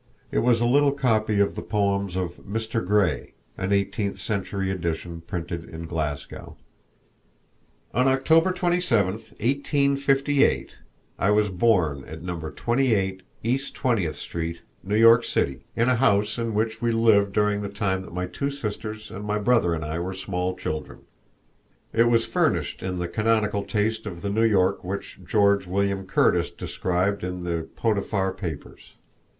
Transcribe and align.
It 0.31 0.39
was 0.39 0.59
a 0.59 0.65
little 0.65 0.93
copy 0.93 1.39
of 1.39 1.53
the 1.53 1.61
poems 1.61 2.15
of 2.15 2.37
"Mr. 2.37 2.83
Gray" 2.83 3.35
an 3.55 3.71
eighteenth 3.71 4.17
century 4.17 4.71
edition 4.71 5.21
printed 5.27 5.69
in 5.69 5.85
Glasgow. 5.85 6.57
On 7.93 8.07
October 8.07 8.51
27, 8.51 9.11
1858, 9.13 10.75
I 11.19 11.29
was 11.29 11.49
born 11.49 12.03
at 12.05 12.23
No. 12.23 12.39
28 12.39 13.21
East 13.43 13.75
Twentieth 13.75 14.15
Street, 14.15 14.61
New 14.83 14.95
York 14.95 15.23
City, 15.23 15.67
in 15.75 15.87
the 15.87 15.95
house 15.97 16.39
in 16.39 16.55
which 16.55 16.81
we 16.81 16.91
lived 16.91 17.31
during 17.33 17.61
the 17.61 17.69
time 17.69 18.01
that 18.01 18.11
my 18.11 18.25
two 18.25 18.49
sisters 18.49 19.11
and 19.11 19.23
my 19.23 19.37
brother 19.37 19.75
and 19.75 19.85
I 19.85 19.99
were 19.99 20.15
small 20.15 20.55
children. 20.55 21.01
It 21.93 22.05
was 22.09 22.25
furnished 22.25 22.81
in 22.81 22.95
the 22.95 23.07
canonical 23.07 23.63
taste 23.63 24.07
of 24.07 24.23
the 24.23 24.31
New 24.31 24.45
York 24.45 24.83
which 24.83 25.19
George 25.23 25.67
William 25.67 26.07
Curtis 26.07 26.49
described 26.49 27.23
in 27.23 27.43
the 27.43 27.69
Potiphar 27.75 28.33
Papers. 28.33 28.93